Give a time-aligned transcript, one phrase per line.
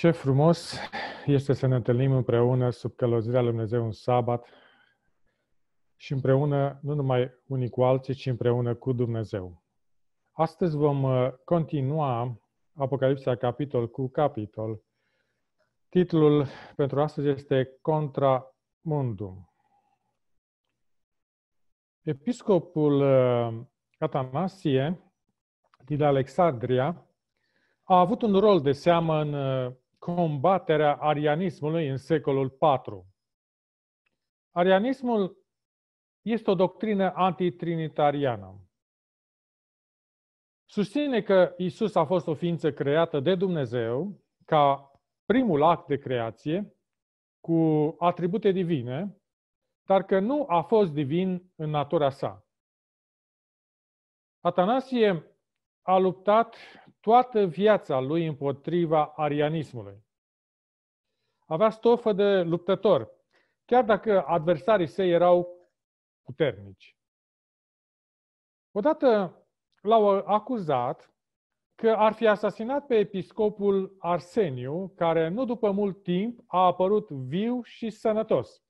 [0.00, 0.76] Ce frumos
[1.26, 4.46] este să ne întâlnim împreună sub călăuzirea lui Dumnezeu un sabat
[5.96, 9.64] și împreună, nu numai unii cu alții, ci împreună cu Dumnezeu.
[10.32, 12.40] Astăzi vom uh, continua
[12.74, 14.82] Apocalipsa capitol cu capitol.
[15.88, 16.46] Titlul
[16.76, 19.52] pentru astăzi este Contra Mundum.
[22.02, 23.66] Episcopul uh,
[23.98, 25.12] Atanasie
[25.84, 27.06] din Alexandria
[27.82, 33.04] a avut un rol de seamă în uh, combaterea arianismului în secolul IV.
[34.50, 35.38] Arianismul
[36.22, 38.60] este o doctrină antitrinitariană.
[40.64, 44.90] Susține că Isus a fost o ființă creată de Dumnezeu ca
[45.24, 46.74] primul act de creație
[47.40, 49.16] cu atribute divine,
[49.86, 52.44] dar că nu a fost divin în natura sa.
[54.40, 55.36] Atanasie
[55.82, 56.56] a luptat
[57.00, 60.04] toată viața lui împotriva arianismului.
[61.46, 63.10] Avea stofă de luptător,
[63.64, 65.68] chiar dacă adversarii săi erau
[66.22, 66.96] puternici.
[68.72, 69.34] Odată
[69.82, 71.14] l-au acuzat
[71.74, 77.62] că ar fi asasinat pe episcopul Arseniu, care nu după mult timp a apărut viu
[77.62, 78.62] și sănătos.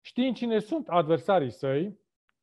[0.00, 1.99] Știind cine sunt adversarii săi,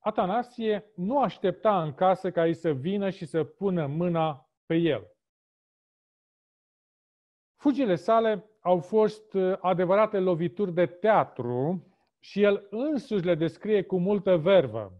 [0.07, 5.12] Atanasie nu aștepta în casă ca ei să vină și să pună mâna pe el.
[7.56, 11.88] Fugile sale au fost uh, adevărate lovituri de teatru
[12.19, 14.94] și el însuși le descrie cu multă vervă.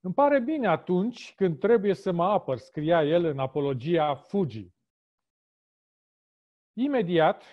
[0.00, 4.74] Îmi pare bine atunci când trebuie să mă apăr, scria el în apologia fugii.
[6.72, 7.44] Imediat,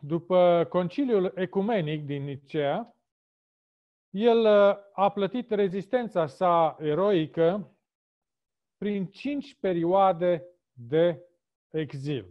[0.00, 2.95] după conciliul ecumenic din Nicea,
[4.16, 7.76] el uh, a plătit rezistența sa eroică
[8.76, 11.22] prin cinci perioade de
[11.70, 12.26] exil.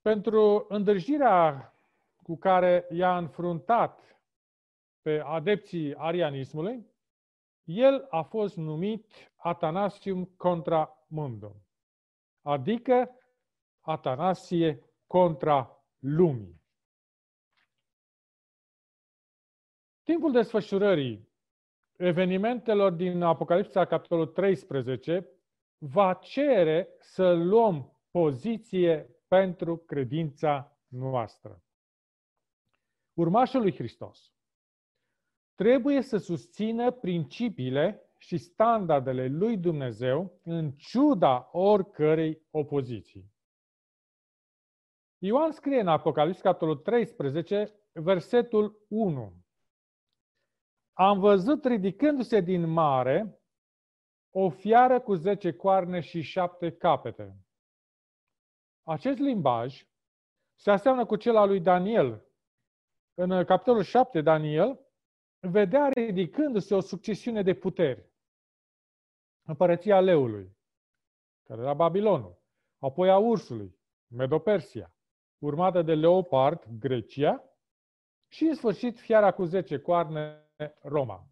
[0.00, 1.74] Pentru îndrăjirea
[2.22, 4.20] cu care i-a înfruntat
[5.02, 6.86] pe adepții arianismului,
[7.64, 11.54] el a fost numit Atanasium contra mundum,
[12.42, 13.10] adică
[13.80, 16.63] Atanasie contra lumii.
[20.04, 21.28] Timpul desfășurării
[21.96, 25.28] evenimentelor din Apocalipsa, capitolul 13,
[25.78, 31.62] va cere să luăm poziție pentru credința noastră.
[33.12, 34.32] Urmașul lui Hristos
[35.54, 43.32] trebuie să susțină principiile și standardele lui Dumnezeu în ciuda oricărei opoziții.
[45.18, 49.43] Ioan scrie în Apocalips, capitolul 13, versetul 1.
[50.96, 53.40] Am văzut ridicându-se din mare
[54.30, 57.36] o fiară cu zece coarne și șapte capete.
[58.82, 59.86] Acest limbaj
[60.54, 62.26] se aseamnă cu cel al lui Daniel.
[63.14, 64.80] În capitolul 7, Daniel
[65.40, 68.12] vedea ridicându-se o succesiune de puteri.
[69.42, 70.56] Împărăția leului,
[71.44, 72.42] care era Babilonul,
[72.78, 74.96] apoi a ursului, Medopersia,
[75.38, 77.44] urmată de leopard, Grecia,
[78.28, 80.43] și în sfârșit fiara cu zece coarne,
[80.82, 81.26] Roma.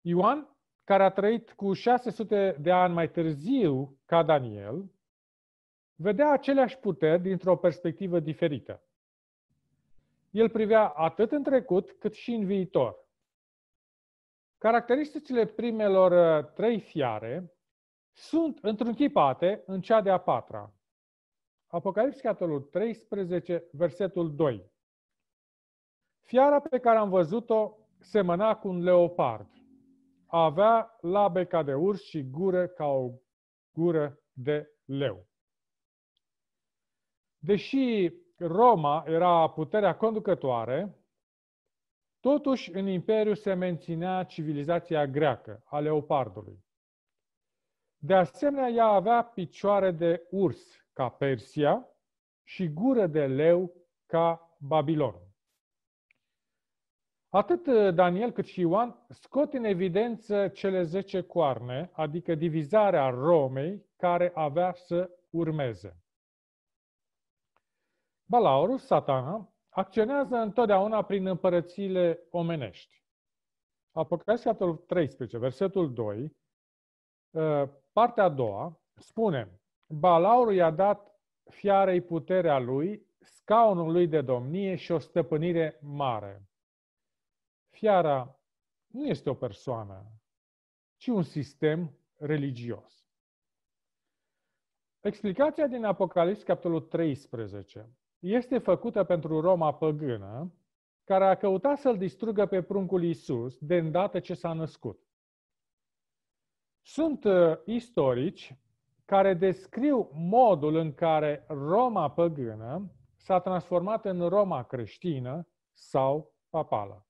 [0.00, 4.90] Ioan, care a trăit cu 600 de ani mai târziu ca Daniel,
[5.94, 8.82] vedea aceleași puteri dintr-o perspectivă diferită.
[10.30, 12.96] El privea atât în trecut cât și în viitor.
[14.58, 17.52] Caracteristicile primelor uh, trei fiare
[18.12, 20.72] sunt întrunchipate în cea de-a patra.
[21.66, 24.71] Apocalips, capitolul 13, versetul 2.
[26.22, 29.48] Fiara pe care am văzut-o semăna cu un leopard.
[30.26, 33.10] Avea labe ca de urs și gură ca o
[33.72, 35.26] gură de leu.
[37.38, 40.96] Deși Roma era puterea conducătoare,
[42.20, 46.64] totuși în imperiu se menținea civilizația greacă a leopardului.
[47.98, 50.60] De asemenea, ea avea picioare de urs
[50.92, 51.88] ca Persia
[52.42, 53.72] și gură de leu
[54.06, 55.31] ca Babilon.
[57.34, 63.86] Atât uh, Daniel cât și Ioan scot în evidență cele zece coarne, adică divizarea Romei
[63.96, 65.96] care avea să urmeze.
[68.24, 73.02] Balaurus, satana, acționează întotdeauna prin împărățiile omenești.
[73.92, 76.36] Apocalipsa capitolul 13, versetul 2,
[77.30, 81.20] uh, partea a doua, spune Balaurul i-a dat
[81.50, 86.46] fiarei puterea lui, scaunul lui de domnie și o stăpânire mare.
[87.82, 88.40] Fiara
[88.86, 90.12] nu este o persoană,
[90.96, 93.06] ci un sistem religios.
[95.00, 100.52] Explicația din Apocalips, capitolul 13, este făcută pentru Roma păgână,
[101.04, 105.00] care a căutat să-l distrugă pe pruncul Isus de îndată ce s-a născut.
[106.80, 108.56] Sunt uh, istorici
[109.04, 117.06] care descriu modul în care Roma păgână s-a transformat în Roma creștină sau papală.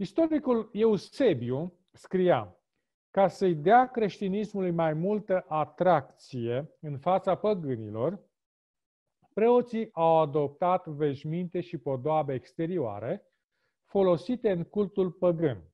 [0.00, 2.56] Istoricul Eusebiu scria,
[3.10, 8.20] ca să-i dea creștinismului mai multă atracție în fața păgânilor,
[9.32, 13.26] preoții au adoptat veșminte și podoabe exterioare
[13.84, 15.72] folosite în cultul păgân.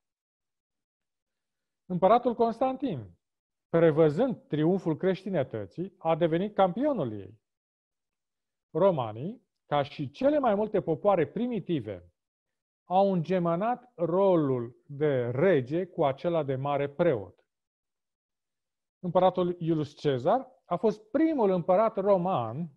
[1.87, 3.19] Împăratul Constantin,
[3.69, 7.41] prevăzând triumful creștinătății, a devenit campionul ei.
[8.71, 12.14] Romanii, ca și cele mai multe popoare primitive,
[12.85, 17.45] au îngemănat rolul de rege cu acela de mare preot.
[18.99, 22.71] Împăratul Iulius Cezar a fost primul împărat roman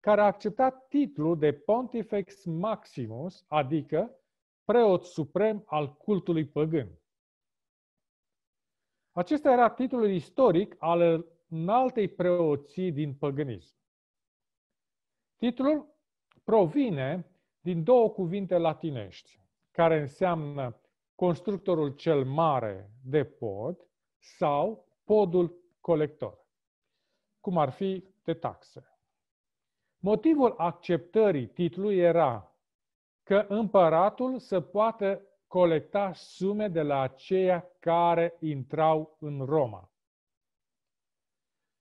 [0.00, 4.18] care a acceptat titlul de Pontifex Maximus, adică
[4.64, 6.98] preot suprem al cultului păgân.
[9.12, 13.76] Acesta era titlul istoric al înaltei preoții din păgânism.
[15.36, 15.94] Titlul
[16.44, 17.30] provine
[17.60, 19.43] din două cuvinte latinești,
[19.74, 20.80] care înseamnă
[21.14, 23.86] constructorul cel mare de pod
[24.18, 26.38] sau podul colector,
[27.40, 28.98] cum ar fi de taxe.
[29.98, 32.52] Motivul acceptării titlului era
[33.22, 39.92] că împăratul să poată colecta sume de la aceia care intrau în Roma.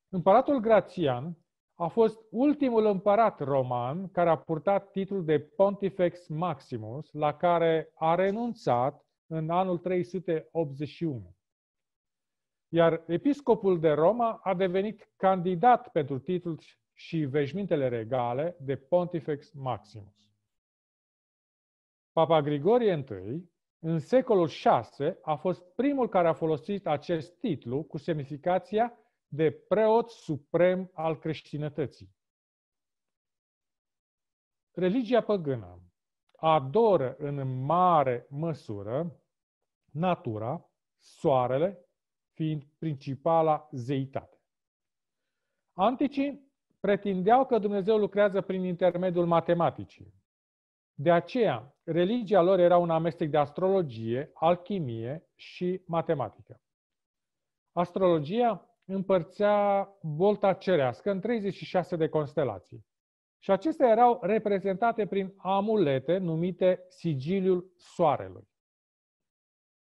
[0.09, 1.37] Împăratul Grațian
[1.83, 8.15] a fost ultimul împărat roman care a purtat titlul de Pontifex Maximus, la care a
[8.15, 11.35] renunțat în anul 381.
[12.69, 16.59] Iar episcopul de Roma a devenit candidat pentru titlul
[16.93, 20.31] și veșmintele regale de Pontifex Maximus.
[22.11, 23.49] Papa Grigorie I,
[23.79, 28.97] în secolul VI, a fost primul care a folosit acest titlu cu semnificația
[29.33, 32.15] de preot suprem al creștinătății.
[34.71, 35.81] Religia păgână
[36.35, 39.21] adoră în mare măsură
[39.91, 41.85] natura, soarele,
[42.33, 44.41] fiind principala zeitate.
[45.73, 50.13] Anticii pretindeau că Dumnezeu lucrează prin intermediul matematicii.
[50.93, 56.61] De aceea, religia lor era un amestec de astrologie, alchimie și matematică.
[57.71, 62.85] Astrologia împărțea bolta cerească în 36 de constelații.
[63.39, 68.47] Și acestea erau reprezentate prin amulete numite sigiliul soarelui.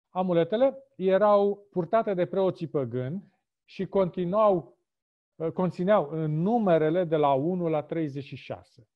[0.10, 3.34] Amuletele erau purtate de preoții păgâni
[3.64, 4.78] și continuau,
[5.36, 8.90] uh, conțineau numerele de la 1 la 36.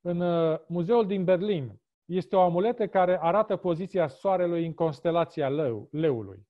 [0.00, 5.88] În uh, muzeul din Berlin este o amuletă care arată poziția soarelui în constelația leu,
[5.92, 6.46] leului.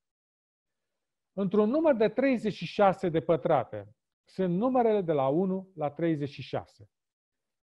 [1.38, 6.90] Într-un număr de 36 de pătrate sunt numerele de la 1 la 36.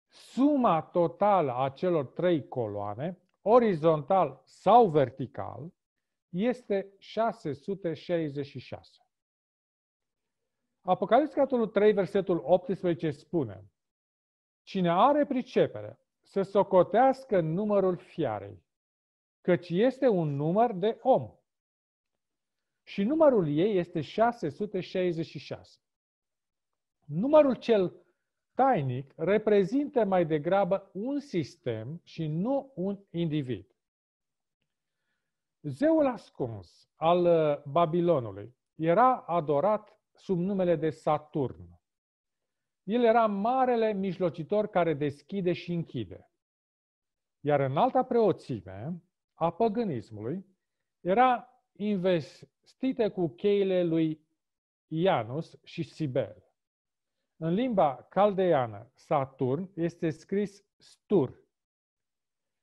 [0.08, 5.74] Suma totală a celor trei coloane, orizontal sau vertical,
[6.30, 9.06] este 666.
[10.82, 13.72] Apocalipsa capitolul 3, versetul 18 spune
[14.64, 18.64] Cine are pricepere să socotească numărul fiarei,
[19.42, 21.36] căci este un număr de om
[22.92, 25.80] și numărul ei este 666.
[27.06, 27.96] Numărul cel
[28.54, 33.76] tainic reprezintă mai degrabă un sistem și nu un individ.
[35.62, 41.80] Zeul ascuns al uh, Babilonului era adorat sub numele de Saturn.
[42.84, 46.30] El era marele mijlocitor care deschide și închide.
[47.40, 50.46] Iar în alta preoțime a păgânismului
[51.00, 51.46] era
[51.82, 54.22] investite cu cheile lui
[54.88, 56.44] Ianus și Sibel.
[57.38, 61.44] În limba caldeană, Saturn este scris Stur,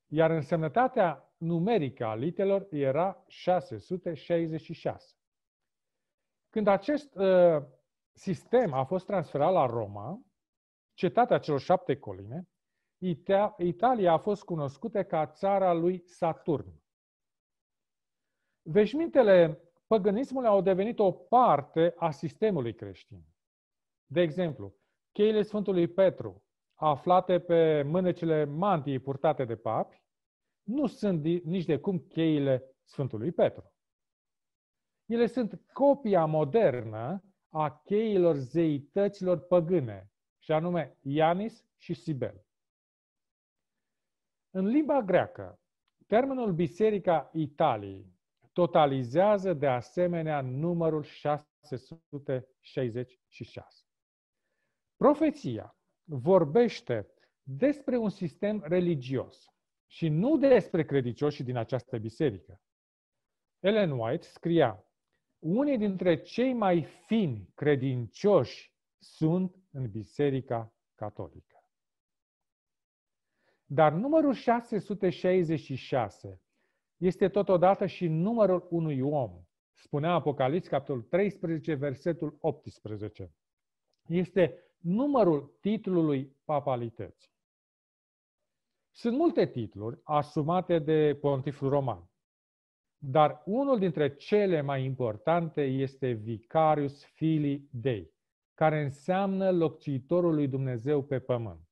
[0.07, 5.17] iar însemnătatea numerică a litelor era 666.
[6.51, 7.63] Când acest uh,
[8.13, 10.23] sistem a fost transferat la Roma,
[10.95, 12.49] cetatea celor șapte coline,
[13.59, 16.83] Italia a fost cunoscută ca țara lui Saturn.
[18.71, 23.25] Veșmintele păgânismului au devenit o parte a sistemului creștin.
[24.07, 24.75] De exemplu,
[25.13, 26.45] cheile Sfântului Petru,
[26.75, 30.03] aflate pe mânecile mantiei purtate de papi,
[30.63, 33.73] nu sunt nici de cum cheile Sfântului Petru.
[35.07, 42.47] Ele sunt copia modernă a cheilor zeităților păgâne, și anume Ianis și Sibel.
[44.51, 45.61] În limba greacă,
[46.07, 48.18] termenul Biserica Italiei
[48.59, 53.87] totalizează de asemenea numărul 666.
[54.97, 59.47] Profeția vorbește despre un sistem religios
[59.87, 62.63] și nu despre credincioșii din această biserică.
[63.59, 64.85] Ellen White scria,
[65.39, 71.71] unii dintre cei mai fini credincioși sunt în Biserica Catolică.
[73.65, 76.43] Dar numărul 666
[76.99, 79.43] este totodată și numărul unui om.
[79.75, 83.35] Spunea Apocalips, capitolul 13, versetul 18.
[84.07, 87.37] Este numărul titlului papalității.
[88.91, 92.11] Sunt multe titluri asumate de pontiful roman,
[92.99, 98.13] dar unul dintre cele mai importante este Vicarius Filii Dei,
[98.55, 101.69] care înseamnă locțitorul lui Dumnezeu pe pământ.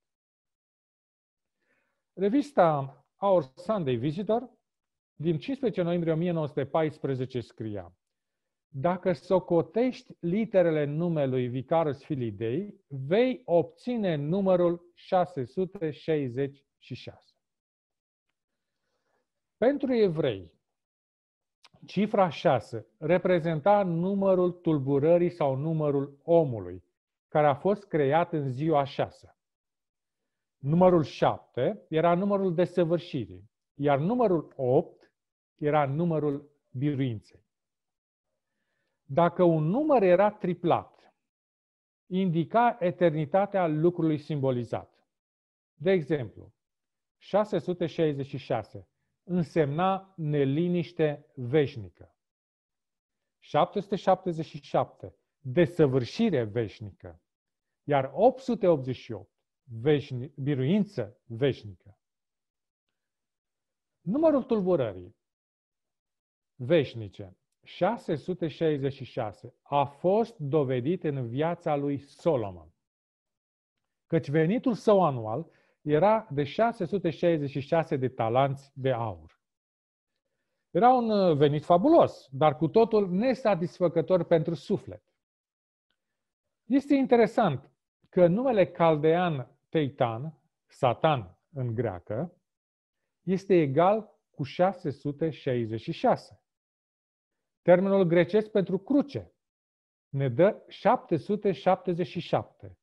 [2.12, 4.55] Revista Our Sunday Visitor
[5.18, 7.96] din 15 noiembrie 1914 scria
[8.68, 17.34] Dacă socotești literele numelui Vicarus Filii Dei, vei obține numărul 666.
[19.56, 20.52] Pentru evrei,
[21.86, 26.84] cifra 6 reprezenta numărul tulburării sau numărul omului,
[27.28, 29.36] care a fost creat în ziua 6.
[30.58, 34.95] Numărul 7 era numărul desăvârșirii, iar numărul 8
[35.56, 37.44] era numărul biruinței.
[39.04, 41.14] Dacă un număr era triplat,
[42.06, 45.08] indica eternitatea lucrului simbolizat.
[45.74, 46.54] De exemplu,
[47.18, 48.88] 666
[49.22, 52.14] însemna neliniște veșnică.
[53.38, 57.20] 777, desăvârșire veșnică.
[57.82, 59.30] Iar 888,
[59.62, 61.98] veșni, biruință veșnică.
[64.00, 65.16] Numărul tulburării
[66.56, 72.74] veșnice, 666, a fost dovedit în viața lui Solomon.
[74.06, 79.40] Căci venitul său anual era de 666 de talanți de aur.
[80.70, 85.02] Era un uh, venit fabulos, dar cu totul nesatisfăcător pentru suflet.
[86.64, 87.70] Este interesant
[88.08, 92.32] că numele caldean Teitan, Satan în greacă,
[93.22, 96.40] este egal cu 666.
[97.66, 99.34] Termenul grecesc pentru cruce
[100.08, 102.78] ne dă 777,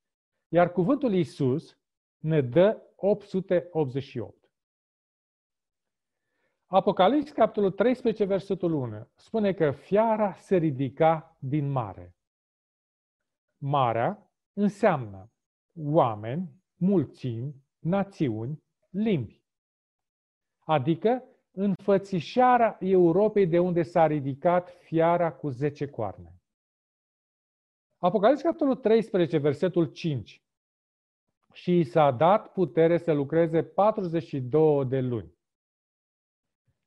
[0.47, 1.77] iar cuvântul Isus
[2.17, 4.51] ne dă 888.
[6.65, 12.15] Apocalips, capitolul 13, versetul 1, spune că fiara se ridica din mare.
[13.61, 15.31] Marea înseamnă
[15.75, 19.43] oameni, mulțimi, națiuni, limbi.
[20.59, 26.33] Adică înfățișarea Europei de unde s-a ridicat fiara cu zece coarne.
[27.97, 30.43] Apocalips, capitolul 13, versetul 5
[31.53, 35.33] și i s-a dat putere să lucreze 42 de luni.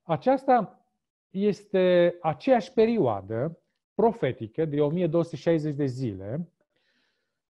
[0.02, 0.86] Aceasta
[1.30, 3.58] este aceeași perioadă
[3.94, 6.52] profetică de 1260 de zile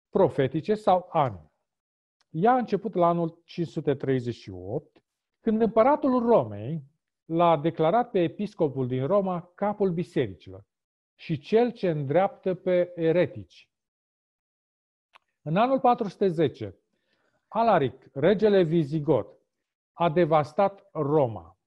[0.09, 1.51] profetice sau ani.
[2.31, 5.03] Ea a început la anul 538,
[5.41, 6.83] când împăratul Romei
[7.33, 10.65] l-a declarat pe episcopul din Roma capul bisericilor
[11.15, 13.71] și cel ce îndreaptă pe eretici.
[15.43, 16.79] În anul 410,
[17.49, 19.39] Alaric, regele Vizigot,
[19.93, 21.59] a devastat Roma.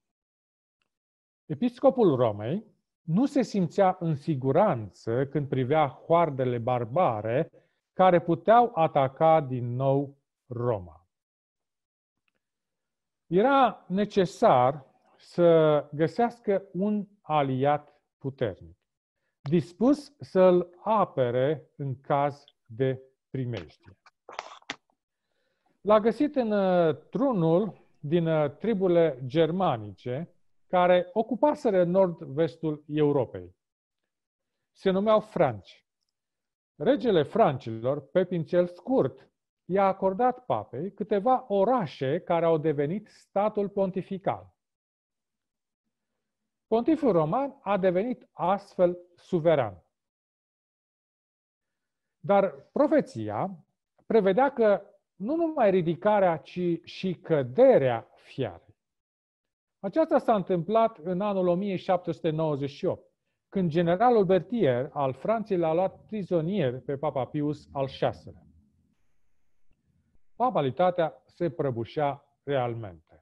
[1.46, 2.66] Episcopul Romei
[3.02, 7.52] nu se simțea în siguranță când privea hoardele barbare
[7.94, 11.08] care puteau ataca din nou Roma.
[13.28, 14.93] Era necesar
[15.24, 18.78] să găsească un aliat puternic,
[19.42, 23.98] dispus să-l apere în caz de primejdie.
[25.82, 30.36] L-a găsit în uh, trunul din uh, triburile germanice
[30.68, 33.56] care ocupaseră nord-vestul Europei.
[34.72, 35.86] Se numeau franci.
[36.76, 39.32] Regele francilor, Pepin cel Scurt,
[39.66, 44.53] i-a acordat papei câteva orașe care au devenit statul pontifical.
[46.74, 49.84] Pontiful roman a devenit astfel suveran.
[52.20, 53.66] Dar profeția
[54.06, 54.82] prevedea că
[55.16, 58.76] nu numai ridicarea, ci și căderea fiarei.
[59.80, 63.12] Aceasta s-a întâmplat în anul 1798,
[63.50, 68.46] când generalul Bertier al Franței l-a luat prizonier pe Papa Pius al VI-lea.
[70.36, 73.13] Papalitatea se prăbușea realmente.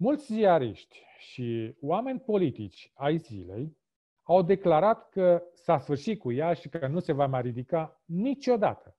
[0.00, 3.76] Mulți ziariști și oameni politici ai zilei
[4.22, 8.96] au declarat că s-a sfârșit cu ea și că nu se va mai ridica niciodată.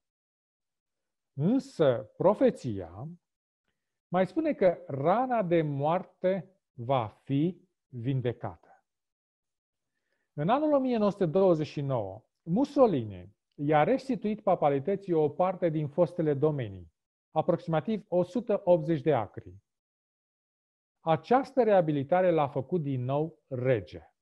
[1.33, 3.07] Însă profeția
[4.07, 8.85] mai spune că rana de moarte va fi vindecată.
[10.33, 16.91] În anul 1929, Mussolini i-a restituit papalității o parte din fostele domenii,
[17.31, 19.53] aproximativ 180 de acri.
[20.99, 24.13] Această reabilitare l-a făcut din nou rege.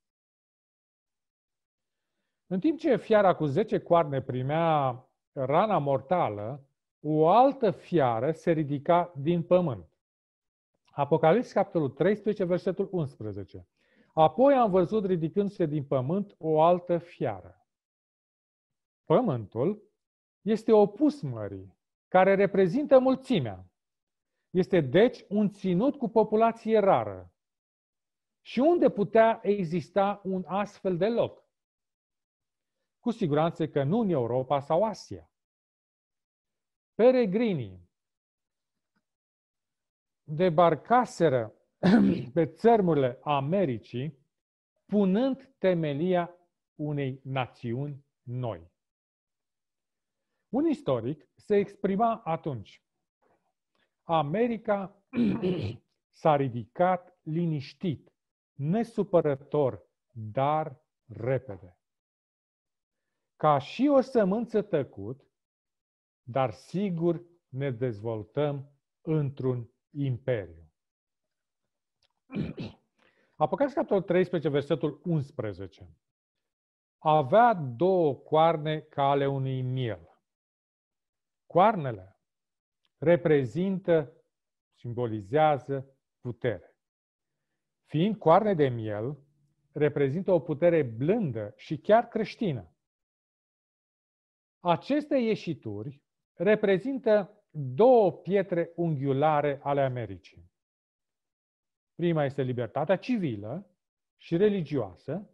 [2.47, 6.67] În timp ce fiara cu 10 coarne primea rana mortală,
[6.99, 9.85] o altă fiară se ridica din pământ.
[10.85, 13.67] Apocalips, capitolul 13, versetul 11.
[14.13, 17.67] Apoi am văzut ridicându-se din pământ o altă fiară.
[19.05, 19.83] Pământul
[20.41, 23.66] este opus mării, care reprezintă mulțimea.
[24.49, 27.31] Este deci un ținut cu populație rară.
[28.41, 31.45] Și unde putea exista un astfel de loc?
[32.99, 35.31] Cu siguranță că nu în Europa sau Asia.
[36.93, 37.89] Peregrinii
[40.23, 41.53] debarcaseră
[42.33, 44.17] pe țărmurile Americii,
[44.85, 46.35] punând temelia
[46.75, 48.71] unei națiuni noi.
[50.49, 52.86] Un istoric se exprima atunci.
[54.09, 54.95] America
[56.19, 58.13] s-a ridicat liniștit,
[58.53, 61.77] nesupărător, dar repede.
[63.35, 65.27] Ca și o sămânță tăcut,
[66.23, 70.71] dar sigur ne dezvoltăm într-un imperiu.
[73.35, 75.97] Apocalipsa capitolul 13, versetul 11.
[76.97, 80.21] Avea două coarne ca ale unui miel.
[81.45, 82.16] Coarnele
[82.97, 84.13] reprezintă,
[84.73, 86.75] simbolizează putere.
[87.85, 89.17] Fiind coarne de miel,
[89.71, 92.71] reprezintă o putere blândă și chiar creștină.
[94.59, 100.51] Aceste ieșituri reprezintă două pietre unghiulare ale Americii.
[101.95, 103.71] Prima este libertatea civilă
[104.17, 105.29] și religioasă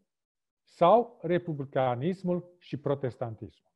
[0.63, 3.71] sau republicanismul și protestantismul.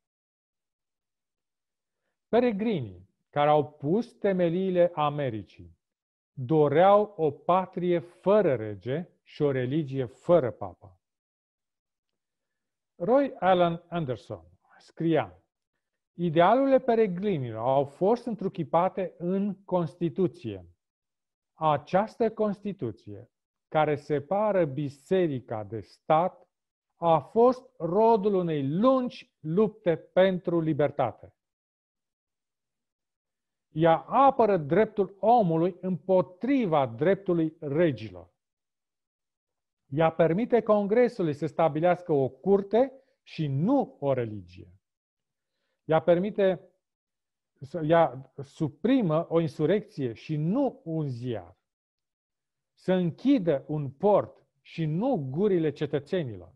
[2.27, 3.06] Peregrinii
[3.37, 5.77] care au pus temeliile Americii
[6.33, 10.99] doreau o patrie fără rege și o religie fără papă.
[12.95, 14.45] Roy Allen Anderson
[14.77, 15.43] scria
[16.13, 20.69] Idealurile peregrinilor au fost întruchipate în Constituție.
[21.53, 23.31] Această Constituție,
[23.67, 26.47] care separă biserica de stat,
[26.95, 31.36] a fost rodul unei lungi lupte pentru libertate.
[33.77, 38.33] Ea apără dreptul omului împotriva dreptului regilor.
[39.87, 42.91] Ea permite Congresului să stabilească o curte
[43.23, 44.79] și nu o religie.
[45.83, 46.69] Ea permite,
[47.83, 51.57] ea suprimă o insurecție și nu un ziar.
[52.73, 56.53] Să închidă un port și nu gurile cetățenilor.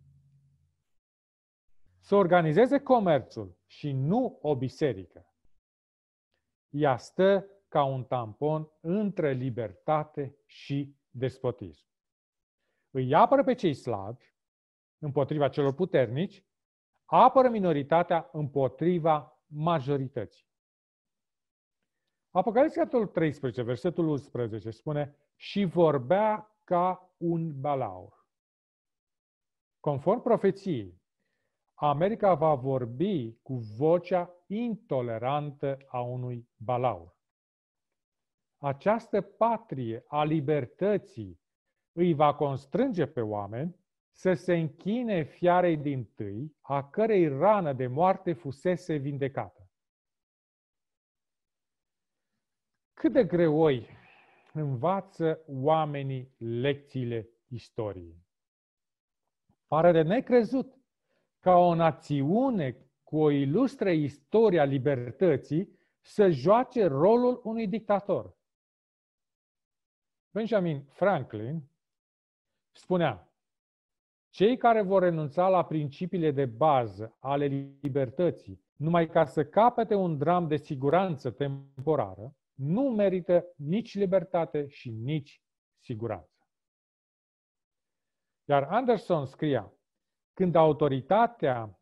[2.00, 5.31] Să organizeze comerțul și nu o biserică.
[6.72, 11.88] Ea stă ca un tampon între libertate și despotism.
[12.90, 14.34] Îi apără pe cei slabi
[15.00, 16.46] împotriva celor puternici
[17.06, 20.50] apără minoritatea împotriva majorității.
[22.30, 28.28] Apocalipsa capitolul 13, versetul 11 spune și vorbea ca un balaur.
[29.80, 31.01] Conform profeției,
[31.84, 37.16] America va vorbi cu vocea intolerantă a unui balaur.
[38.58, 41.42] Această patrie a libertății
[41.92, 43.76] îi va constrânge pe oameni
[44.12, 49.70] să se închine fiarei din tâi, a cărei rană de moarte fusese vindecată.
[52.94, 53.88] Cât de greoi
[54.54, 58.26] învață oamenii lecțiile istoriei.
[59.68, 60.81] Pare de necrezut
[61.42, 68.38] ca o națiune cu o ilustră istorie a libertății să joace rolul unui dictator.
[70.34, 71.64] Benjamin Franklin
[72.72, 73.32] spunea,
[74.30, 77.46] cei care vor renunța la principiile de bază ale
[77.82, 84.90] libertății numai ca să capete un dram de siguranță temporară, nu merită nici libertate și
[84.90, 85.44] nici
[85.80, 86.48] siguranță.
[88.46, 89.74] Iar Anderson scria,
[90.34, 91.80] când autoritatea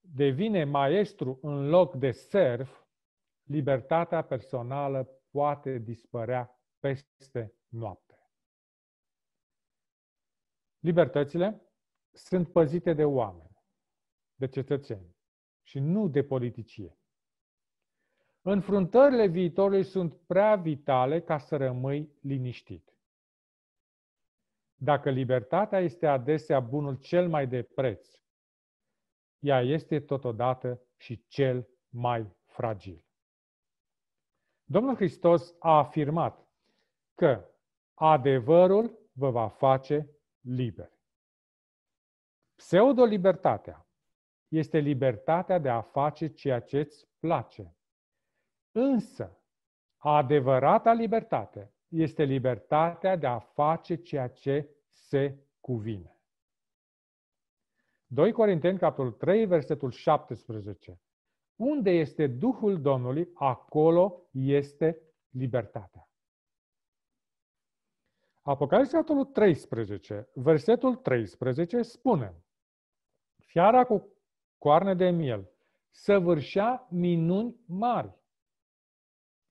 [0.00, 2.86] devine maestru în loc de serv,
[3.42, 8.18] libertatea personală poate dispărea peste noapte.
[10.78, 11.62] Libertățile
[12.12, 13.62] sunt păzite de oameni,
[14.34, 15.16] de cetățeni
[15.62, 16.98] și nu de politicie.
[18.42, 22.95] Înfruntările viitorului sunt prea vitale ca să rămâi liniștit.
[24.76, 28.20] Dacă libertatea este adesea bunul cel mai de preț,
[29.38, 33.04] ea este totodată și cel mai fragil.
[34.64, 36.46] Domnul Hristos a afirmat
[37.14, 37.50] că
[37.94, 40.10] adevărul vă va face
[40.40, 40.98] liberi.
[42.54, 43.86] Pseudo-libertatea
[44.48, 47.76] este libertatea de a face ceea ce îți place.
[48.72, 49.40] Însă,
[49.96, 56.16] adevărata libertate este libertatea de a face ceea ce se cuvine.
[58.06, 61.00] 2 Corinteni, capitolul 3, versetul 17.
[61.56, 66.08] Unde este Duhul Domnului, acolo este libertatea.
[68.42, 72.44] Apocalipsa, capitolul 13, versetul 13 spune
[73.36, 74.08] Fiara cu
[74.58, 75.50] coarne de miel
[75.90, 78.14] săvârșea minuni mari.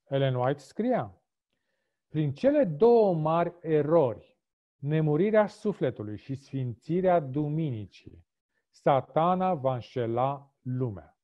[0.03, 1.21] Ellen White scria,
[2.15, 4.37] prin cele două mari erori,
[4.79, 8.25] nemurirea sufletului și sfințirea duminicii,
[8.69, 11.19] satana va înșela lumea.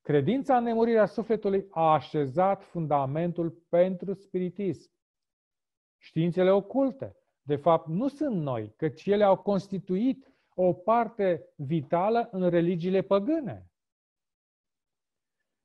[0.00, 4.90] Credința în nemurirea sufletului a așezat fundamentul pentru spiritism.
[5.98, 12.50] Științele oculte, de fapt, nu sunt noi, căci ele au constituit o parte vitală în
[12.50, 13.71] religiile păgâne.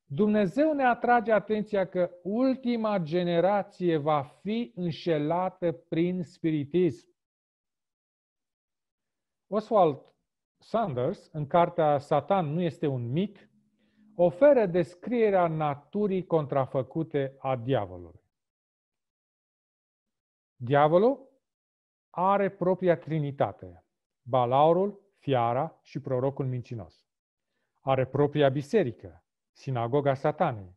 [0.10, 7.16] Dumnezeu ne atrage atenția că ultima generație va fi înșelată prin spiritism.
[9.48, 10.02] Oswald
[10.58, 13.50] Sanders, în cartea Satan nu este un mit,
[14.16, 18.22] oferă descrierea naturii contrafăcute a diavolului.
[20.56, 21.30] Diavolul
[22.10, 23.86] are propria trinitate,
[24.22, 27.08] balaurul, fiara și prorocul mincinos.
[27.82, 29.27] Are propria biserică,
[29.58, 30.76] sinagoga satanei.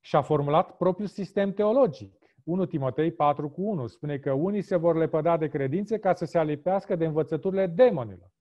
[0.00, 2.22] Și-a formulat propriul sistem teologic.
[2.44, 6.24] 1 Timotei 4 cu 1 spune că unii se vor lepăda de credințe ca să
[6.24, 8.34] se alipească de învățăturile demonilor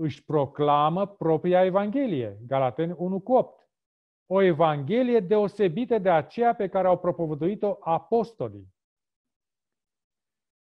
[0.00, 3.68] își proclamă propria Evanghelie, Galateni 1 cu 8.
[4.26, 8.74] O Evanghelie deosebită de aceea pe care au propovăduit-o apostolii.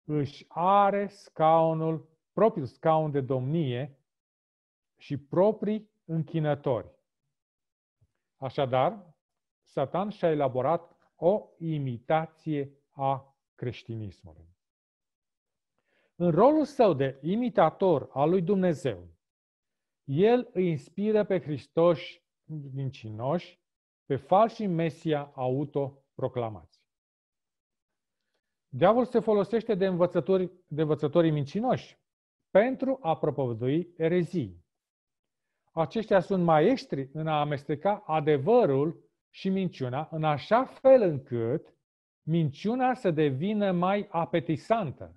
[0.05, 3.99] Își are scaunul, propriul scaun de domnie
[4.97, 6.90] și proprii închinători.
[8.37, 9.14] Așadar,
[9.62, 14.49] Satan și-a elaborat o imitație a creștinismului.
[16.17, 19.09] În rolul său de imitator al lui Dumnezeu,
[20.05, 22.01] el îi inspiră pe Hristos
[22.73, 23.62] mincinoși,
[24.05, 26.83] pe falși Mesia autoproclamați.
[28.69, 31.99] Diavolul se folosește de, învățători, de învățătorii mincinoși
[32.51, 34.63] pentru a propovădui erezii.
[35.77, 41.75] Aceștia sunt maestri în a amesteca adevărul și minciuna în așa fel încât
[42.23, 45.17] minciuna să devină mai apetisantă,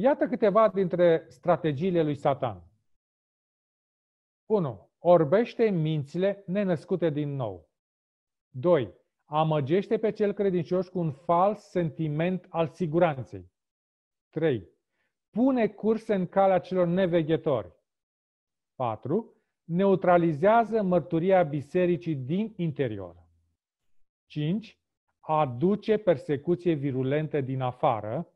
[0.00, 2.62] Iată câteva dintre strategiile lui Satan.
[4.46, 4.90] 1.
[4.98, 7.68] Orbește mințile nenăscute din nou.
[8.50, 8.94] 2.
[9.24, 13.50] Amăgește pe cel credincios cu un fals sentiment al siguranței.
[14.30, 14.68] 3.
[15.30, 17.77] Pune curse în calea celor neveghetori.
[18.78, 19.34] 4.
[19.64, 23.26] Neutralizează mărturia bisericii din interior.
[24.26, 24.78] 5.
[25.20, 28.32] Aduce persecuție virulentă din afară.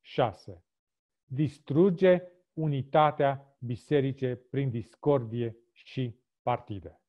[0.00, 0.64] 6.
[1.24, 2.22] Distruge
[2.52, 7.00] unitatea biserice prin discordie și partide.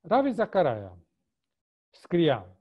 [0.00, 0.98] Ravi Zacaraia
[1.90, 2.58] scria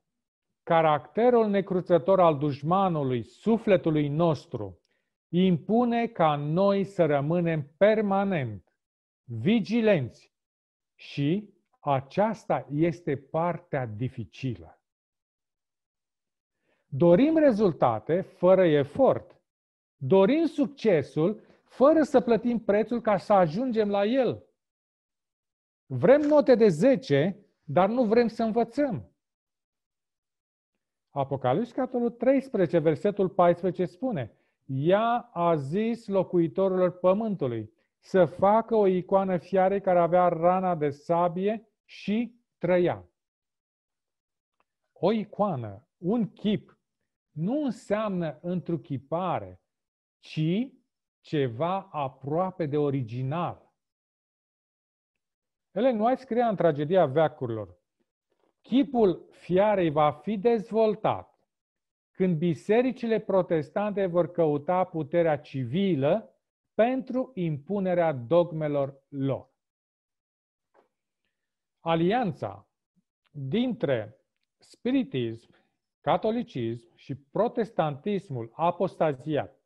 [0.63, 4.82] Caracterul necruțător al dușmanului, sufletului nostru,
[5.35, 8.73] impune ca noi să rămânem permanent
[9.23, 10.33] vigilenți
[10.95, 14.81] și aceasta este partea dificilă.
[16.85, 19.41] Dorim rezultate fără efort.
[19.97, 24.45] Dorim succesul fără să plătim prețul ca să ajungem la el.
[25.85, 29.11] Vrem note de 10, dar nu vrem să învățăm.
[31.09, 39.37] Apocalipsa, capitolul 13, versetul 14 spune Ea a zis locuitorilor pământului să facă o icoană
[39.37, 43.09] fiare care avea rana de sabie și trăia.
[44.93, 46.79] O icoană, un chip,
[47.31, 49.61] nu înseamnă întruchipare,
[50.19, 50.71] ci
[51.19, 53.73] ceva aproape de original.
[55.71, 57.77] Ellen White scria în tragedia veacurilor,
[58.61, 61.32] chipul fiarei va fi dezvoltat
[62.13, 66.37] când bisericile protestante vor căuta puterea civilă
[66.73, 69.51] pentru impunerea dogmelor lor.
[71.79, 72.67] Alianța
[73.31, 74.17] dintre
[74.57, 75.55] spiritism,
[76.01, 79.61] catolicism și protestantismul apostaziat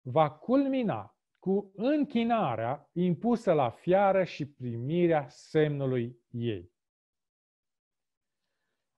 [0.00, 6.72] va culmina cu închinarea impusă la fiară și primirea semnului ei.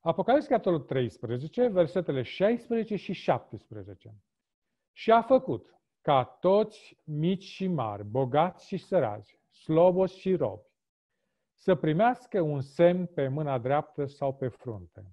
[0.03, 4.15] Apocalips, capitolul 13, versetele 16 și 17.
[4.93, 10.69] Și a făcut ca toți mici și mari, bogați și sărați, slobozi și robi,
[11.55, 15.13] să primească un semn pe mâna dreaptă sau pe frunte.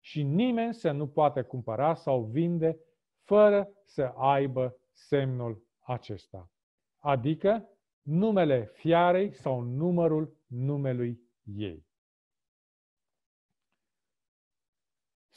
[0.00, 2.78] Și nimeni să nu poate cumpăra sau vinde
[3.22, 6.50] fără să aibă semnul acesta,
[6.98, 7.68] adică
[8.02, 11.86] numele fiarei sau numărul numelui ei.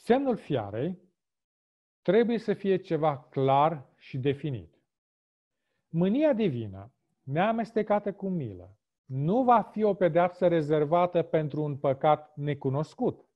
[0.08, 0.98] Semnul fiarei
[2.02, 4.74] trebuie să fie ceva clar și definit.
[5.88, 6.92] Mânia divină,
[7.22, 13.28] neamestecată cu milă, nu va fi o pedeapsă rezervată pentru un păcat necunoscut.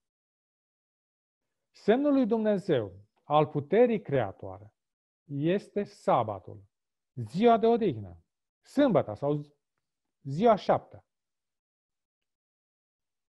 [1.70, 4.74] Semnul lui Dumnezeu al puterii creatoare
[5.24, 6.64] este sabatul,
[7.14, 8.16] ziua de odihnă,
[8.62, 9.40] sâmbătă sau
[10.22, 11.04] ziua șaptea.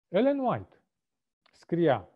[0.09, 0.83] Ellen White
[1.53, 2.12] scria,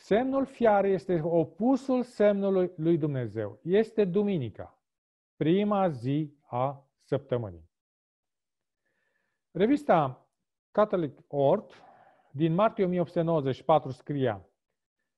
[0.00, 3.58] semnul fiarei este opusul semnului lui Dumnezeu.
[3.62, 4.82] Este duminica,
[5.36, 7.68] prima zi a săptămânii.
[9.50, 10.28] Revista
[10.70, 11.72] Catholic Ort
[12.30, 14.44] din martie 1894 scria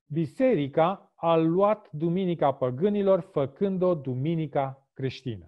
[0.07, 5.47] Biserica a luat Duminica Păgânilor făcând-o Duminica creștină.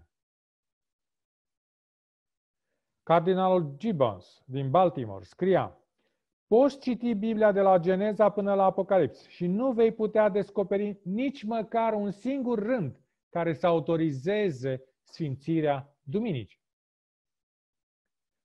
[3.03, 5.79] Cardinalul Gibbons din Baltimore scria
[6.55, 11.43] Poți citi Biblia de la Geneza până la Apocalips și nu vei putea descoperi nici
[11.43, 16.61] măcar un singur rând care să autorizeze sfințirea Duminicii.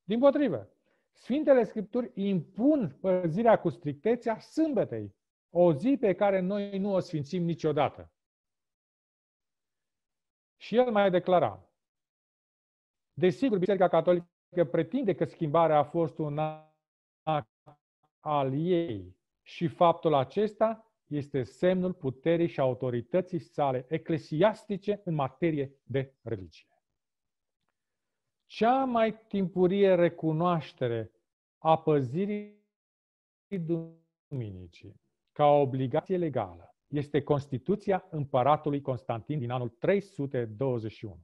[0.04, 0.70] Din potrivă,
[1.12, 5.16] Sfintele Scripturi impun păzirea cu strictețe a sâmbetei,
[5.50, 8.12] o zi pe care noi nu o sfințim niciodată.
[10.58, 11.70] Și el mai declara,
[13.14, 16.38] desigur, Biserica Catolică pretinde că schimbarea a fost un
[17.24, 17.58] act
[18.20, 26.14] al ei și faptul acesta este semnul puterii și autorității sale eclesiastice în materie de
[26.22, 26.68] religie.
[28.46, 31.12] Cea mai timpurie recunoaștere
[31.58, 32.58] a păzirii
[33.58, 35.02] Duminicii
[35.32, 41.20] ca o obligație legală este Constituția împăratului Constantin din anul 321.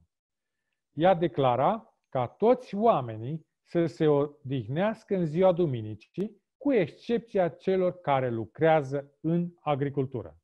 [0.92, 8.30] Ea declara ca toți oamenii să se odihnească în ziua Duminicii, cu excepția celor care
[8.30, 10.38] lucrează în agricultură.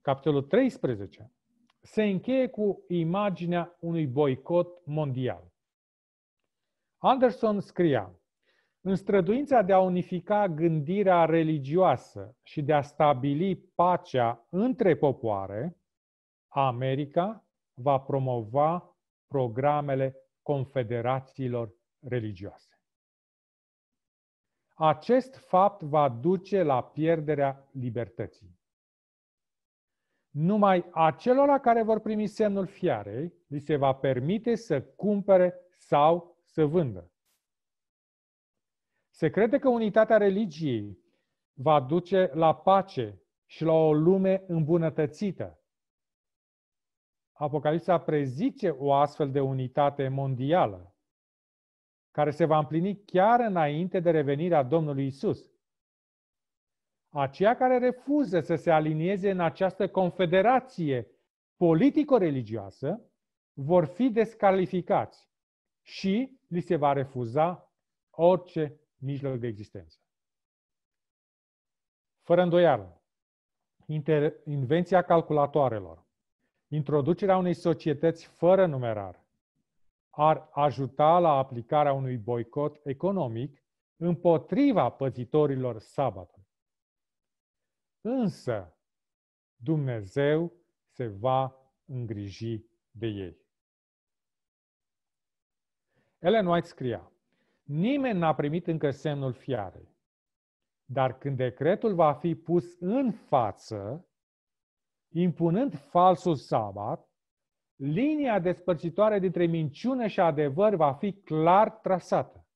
[0.00, 1.32] Capitolul 13
[1.80, 5.52] se încheie cu imaginea unui boicot mondial.
[6.98, 8.18] Anderson scria,
[8.80, 15.76] în străduința de a unifica gândirea religioasă și de a stabili pacea între popoare,
[16.48, 17.44] America
[17.74, 18.96] va promova
[19.26, 22.77] programele confederațiilor religioase.
[24.80, 28.58] Acest fapt va duce la pierderea libertății.
[30.30, 36.64] Numai acelora care vor primi semnul fiarei li se va permite să cumpere sau să
[36.64, 37.12] vândă.
[39.10, 40.98] Se crede că unitatea religiei
[41.52, 45.60] va duce la pace și la o lume îmbunătățită.
[47.32, 50.96] Apocalipsa prezice o astfel de unitate mondială,
[52.18, 55.50] care se va împlini chiar înainte de revenirea Domnului Isus.
[57.08, 61.06] Aceia care refuză să se alinieze în această confederație
[61.56, 63.10] politico-religioasă
[63.52, 65.28] vor fi descalificați
[65.82, 67.72] și li se va refuza
[68.10, 69.98] orice mijloc de existență.
[72.22, 73.02] Fără îndoială,
[74.44, 76.06] invenția calculatoarelor,
[76.68, 79.26] introducerea unei societăți fără numerar,
[80.20, 83.62] ar ajuta la aplicarea unui boicot economic
[83.96, 86.48] împotriva păzitorilor sabatului.
[88.00, 88.76] Însă,
[89.56, 90.52] Dumnezeu
[90.86, 93.36] se va îngriji de ei.
[96.18, 97.12] Ellen White scria,
[97.62, 99.96] Nimeni n-a primit încă semnul fiarei.
[100.84, 104.08] Dar când decretul va fi pus în față,
[105.08, 107.07] impunând falsul sabat,
[107.78, 112.46] linia despărțitoare dintre minciună și adevăr va fi clar trasată.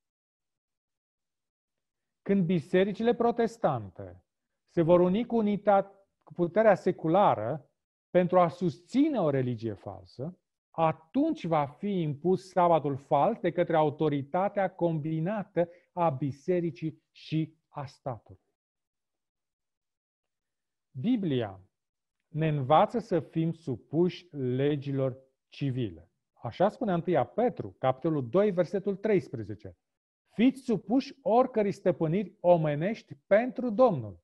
[2.22, 4.24] Când bisericile protestante
[4.68, 7.70] se vor uni cu, unitate, cu puterea seculară
[8.10, 10.38] pentru a susține o religie falsă,
[10.70, 18.40] atunci va fi impus sabatul fals de către autoritatea combinată a bisericii și a statului.
[20.90, 21.60] Biblia
[22.32, 25.16] ne învață să fim supuși legilor
[25.48, 26.10] civile.
[26.32, 29.76] Așa spune 1 Petru, capitolul 2, versetul 13.
[30.30, 34.20] Fiți supuși oricărei stăpâniri omenești pentru Domnul.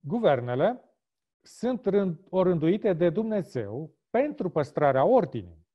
[0.00, 0.84] Guvernele
[1.42, 1.86] sunt
[2.28, 5.66] orânduite de Dumnezeu pentru păstrarea ordinii.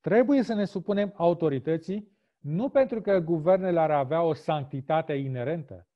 [0.00, 5.88] Trebuie să ne supunem autorității nu pentru că guvernele ar avea o sanctitate inerentă,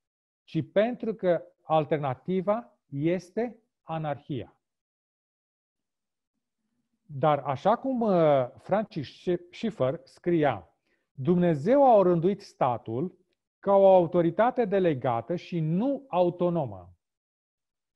[0.45, 4.57] ci pentru că alternativa este anarhia.
[7.07, 9.09] Dar așa cum uh, Francis
[9.51, 10.69] Schiffer scria,
[11.13, 13.19] Dumnezeu a orânduit statul
[13.59, 16.97] ca o autoritate delegată și nu autonomă.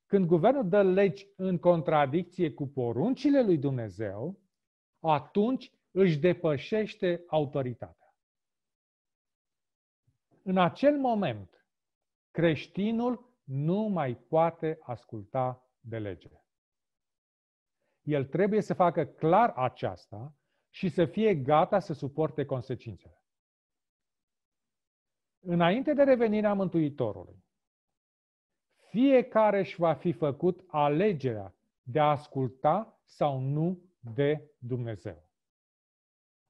[0.07, 4.39] Când guvernul dă legi în contradicție cu poruncile lui Dumnezeu,
[5.01, 8.15] atunci își depășește autoritatea.
[10.43, 11.67] În acel moment,
[12.31, 16.31] creștinul nu mai poate asculta de lege.
[18.03, 20.35] El trebuie să facă clar aceasta
[20.71, 23.25] și să fie gata să suporte consecințele.
[25.41, 27.45] Înainte de revenirea Mântuitorului,
[28.89, 33.83] fiecare își va fi făcut alegerea de a asculta sau nu
[34.15, 35.25] de Dumnezeu.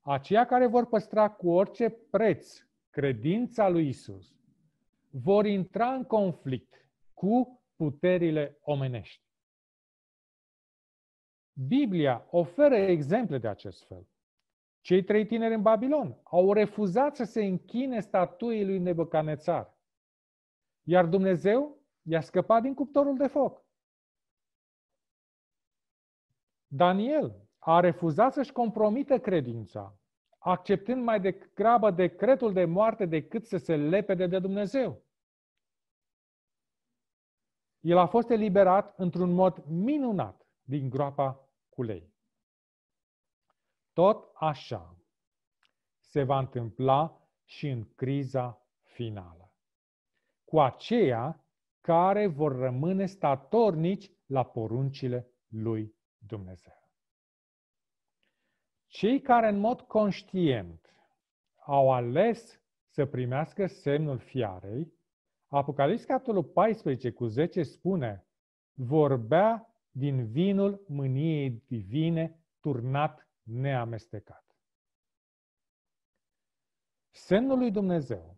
[0.00, 4.34] Aceia care vor păstra cu orice preț credința lui Isus
[5.10, 6.85] vor intra în conflict
[7.16, 9.24] cu puterile omenești.
[11.52, 14.08] Biblia oferă exemple de acest fel.
[14.80, 19.74] Cei trei tineri în Babilon au refuzat să se închine statuii lui Nebucanețar.
[20.82, 23.64] Iar Dumnezeu i-a scăpat din cuptorul de foc.
[26.66, 29.98] Daniel a refuzat să-și compromită credința,
[30.38, 35.05] acceptând mai degrabă decretul de moarte decât să se lepede de Dumnezeu.
[37.86, 42.14] El a fost eliberat într-un mod minunat din groapa cu lei.
[43.92, 44.96] Tot așa
[45.98, 49.52] se va întâmpla și în criza finală.
[50.44, 51.44] Cu aceea
[51.80, 56.90] care vor rămâne statornici la poruncile lui Dumnezeu.
[58.86, 60.94] Cei care în mod conștient
[61.56, 64.92] au ales să primească semnul fiarei,
[65.48, 68.26] Apocalips capitolul 14 cu 10 spune,
[68.74, 74.44] vorbea din vinul mâniei divine turnat neamestecat.
[77.10, 78.36] Semnul lui Dumnezeu,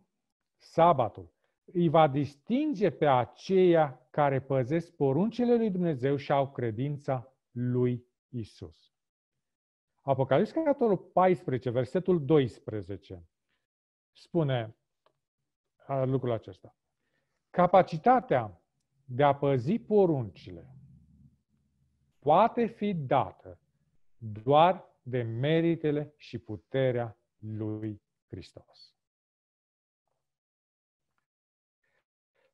[0.57, 1.33] sabatul,
[1.65, 8.93] îi va distinge pe aceia care păzesc poruncile lui Dumnezeu și au credința lui Isus.
[10.01, 13.27] Apocalips, capitolul 14, versetul 12,
[14.11, 14.75] spune
[15.87, 16.75] lucrul acesta.
[17.59, 18.61] Capacitatea
[19.05, 20.75] de a păzi poruncile
[22.19, 23.59] poate fi dată
[24.17, 28.95] doar de meritele și puterea lui Hristos.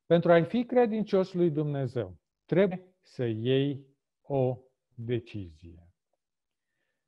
[0.06, 3.86] Pentru a-i fi credincios lui Dumnezeu, trebuie să iei
[4.22, 4.58] o
[4.94, 5.90] decizie.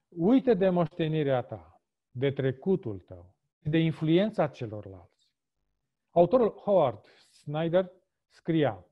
[0.08, 1.82] Uite de moștenirea ta,
[2.12, 5.32] de trecutul tău, de influența celorlalți.
[6.10, 7.06] Autorul Howard
[7.48, 7.92] Snyder
[8.28, 8.86] scria,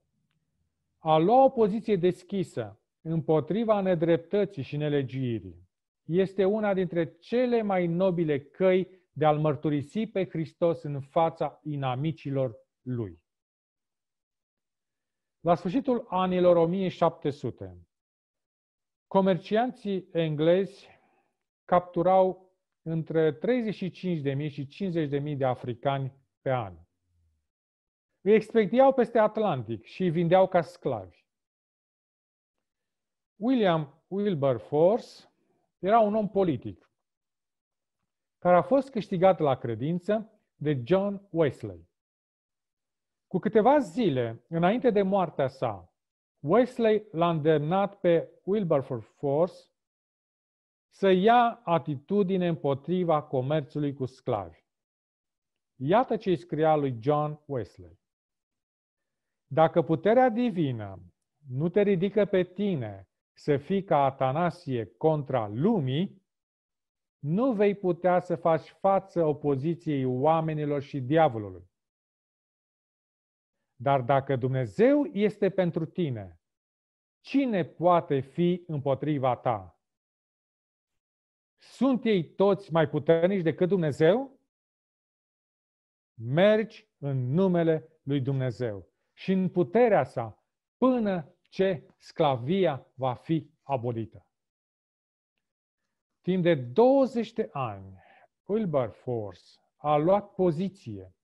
[0.98, 5.68] a lua o poziție deschisă împotriva nedreptății și nelegiuirii
[6.04, 12.56] este una dintre cele mai nobile căi de a-L mărturisi pe Hristos în fața inamicilor
[12.82, 13.22] Lui.
[15.40, 17.88] La sfârșitul anilor 1700,
[19.08, 20.88] comercianții englezi
[21.66, 23.40] capturau între 35.000
[24.50, 24.68] și
[25.32, 26.85] 50.000 de africani pe an.
[28.26, 31.26] Îi expediau peste Atlantic și îi vindeau ca sclavi.
[33.36, 35.08] William Wilberforce
[35.80, 36.90] era un om politic
[38.38, 41.90] care a fost câștigat la credință de John Wesley.
[43.28, 45.94] Cu câteva zile înainte de moartea sa,
[46.40, 49.56] Wesley l-a îndemnat pe Wilberforce
[50.90, 54.60] să ia atitudine împotriva comerțului cu sclavi.
[55.76, 58.04] Iată ce îi scria lui John Wesley.
[59.48, 61.04] Dacă puterea divină
[61.48, 66.24] nu te ridică pe tine să fii ca Atanasie contra lumii,
[67.20, 71.70] nu vei putea să faci față opoziției oamenilor și diavolului.
[73.76, 76.40] Dar dacă Dumnezeu este pentru tine,
[77.22, 79.80] cine poate fi împotriva ta?
[81.58, 84.40] Sunt ei toți mai puternici decât Dumnezeu?
[86.14, 90.44] Mergi în numele lui Dumnezeu și în puterea sa
[90.78, 94.28] până ce sclavia va fi abolită.
[96.22, 98.04] Timp de 20 de ani,
[98.46, 99.44] Wilberforce
[99.76, 101.16] a luat poziție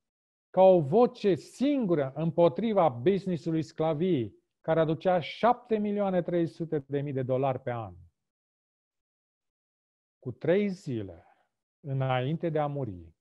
[0.49, 7.23] ca o voce singură împotriva businessului sclaviei, care aducea 7 milioane 300 de mii de
[7.23, 7.95] dolari pe an.
[10.19, 11.25] Cu trei zile
[11.79, 13.15] înainte de a muri,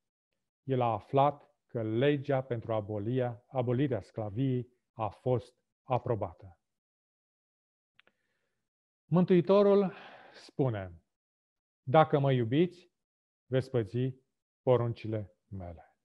[0.62, 6.58] el a aflat că legea pentru abolia, abolirea sclaviei a fost aprobată.
[9.04, 9.92] Mântuitorul
[10.32, 11.02] spune,
[11.82, 12.90] dacă mă iubiți,
[13.46, 14.14] veți păzi
[14.62, 15.96] poruncile mele.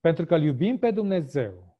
[0.00, 1.78] Pentru că îl iubim pe Dumnezeu,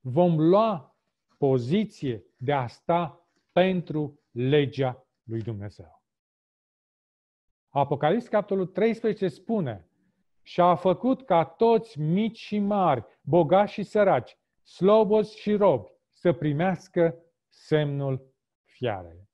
[0.00, 0.96] vom lua
[1.38, 6.02] poziție de a sta pentru legea lui Dumnezeu.
[7.68, 9.91] Apocalips, capitolul 13, spune
[10.42, 16.32] și a făcut ca toți mici și mari, bogați și săraci, slobozi și robi, să
[16.32, 18.34] primească semnul
[18.64, 19.28] fiarei.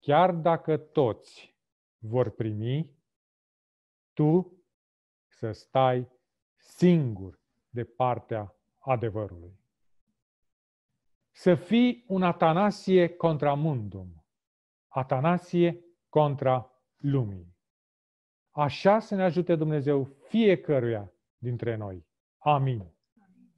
[0.00, 1.56] Chiar dacă toți
[1.98, 2.94] vor primi,
[4.12, 4.60] tu
[5.28, 6.08] să stai
[6.56, 9.60] singur de partea adevărului.
[11.30, 14.24] Să fii un Atanasie contra mundum,
[14.88, 17.55] Atanasie contra lumii.
[18.56, 22.06] Așa să ne ajute Dumnezeu fiecăruia dintre noi.
[22.38, 22.94] Amin.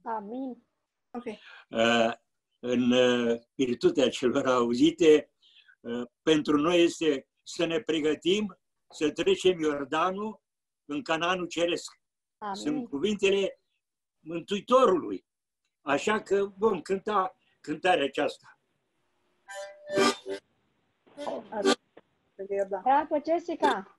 [0.03, 0.63] Amin.
[1.11, 1.25] Ok.
[1.25, 2.13] Uh,
[2.59, 5.31] în uh, virtutea celor auzite,
[5.79, 8.57] uh, pentru noi este să ne pregătim
[8.89, 10.41] să trecem Iordanul
[10.85, 11.99] în Cananul Ceresc.
[12.37, 12.55] Amin.
[12.55, 13.61] Sunt cuvintele
[14.19, 15.25] Mântuitorului.
[15.81, 18.59] Așa că vom cânta cântarea aceasta.
[22.83, 23.98] Bravo, Jessica!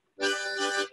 [0.17, 0.91] Mulțumim.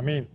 [0.00, 0.26] Amin.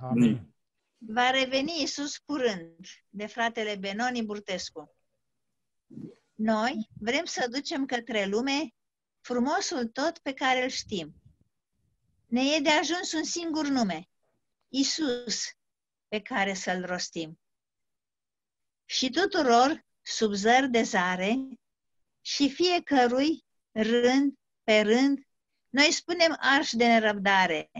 [0.00, 0.54] Amin.
[0.98, 4.94] Va reveni Isus curând, de fratele Benoni Burtescu.
[6.34, 8.74] Noi vrem să ducem către lume
[9.20, 11.14] frumosul tot pe care îl știm.
[12.26, 14.08] Ne e de ajuns un singur nume,
[14.68, 15.44] Isus,
[16.08, 17.40] pe care să-l rostim.
[18.84, 21.48] Și tuturor, sub zăr de zare,
[22.20, 24.34] și fiecărui, rând
[24.64, 25.26] pe rând,
[25.68, 27.70] noi spunem arș de nerăbdare.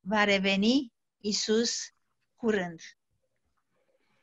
[0.00, 0.91] Va reveni
[1.24, 1.92] Isus
[2.36, 2.80] curând.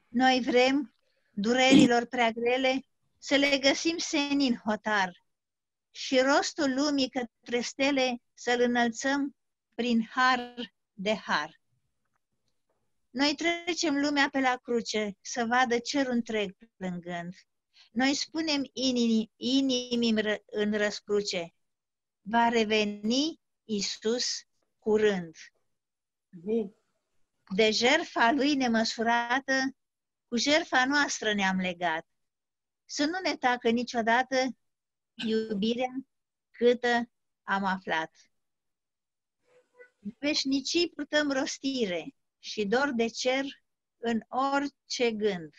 [0.07, 0.93] Noi vrem
[1.31, 2.85] durerilor prea grele
[3.17, 5.23] să le găsim senin hotar
[5.91, 9.35] și rostul lumii către stele să-l înălțăm
[9.75, 10.53] prin har
[10.93, 11.61] de har.
[13.09, 17.33] Noi trecem lumea pe la cruce să vadă cerul întreg plângând.
[17.91, 21.53] Noi spunem inimii, inimii în răscruce,
[22.21, 24.25] va reveni Isus
[24.79, 25.35] curând.
[27.55, 29.53] De jertfa lui nemăsurată,
[30.27, 32.07] cu jertfa noastră ne-am legat.
[32.85, 34.35] Să nu ne tacă niciodată
[35.25, 35.91] iubirea
[36.51, 37.09] câtă
[37.43, 38.11] am aflat.
[40.19, 43.45] Veșnicii purtăm rostire și dor de cer
[43.97, 45.53] în orice gând.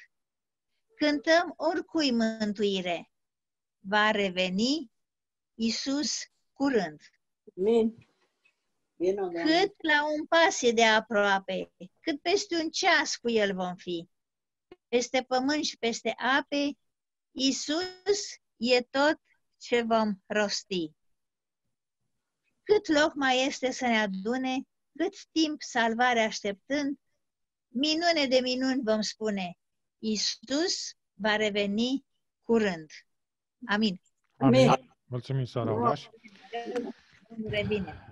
[0.94, 3.12] Cântăm oricui mântuire.
[3.78, 4.92] Va reveni
[5.54, 6.18] Isus
[6.52, 7.00] curând.
[7.56, 8.09] Amin.
[9.00, 13.74] Bine, Cât la un pas e de aproape, cât peste un ceas cu el vom
[13.74, 14.08] fi.
[14.88, 16.78] Peste pământ și peste ape,
[17.30, 19.20] Isus e tot
[19.56, 20.92] ce vom rosti.
[22.62, 24.62] Cât loc mai este să ne adune,
[24.96, 26.98] cât timp salvare așteptând,
[27.68, 29.58] minune de minuni vom spune,
[29.98, 32.04] Isus va reveni
[32.42, 32.90] curând.
[33.66, 34.00] Amin.
[34.36, 34.68] Amin.
[34.68, 34.94] Amin.
[35.04, 36.06] Mulțumim, Sara Uraș.
[37.48, 38.09] Revine.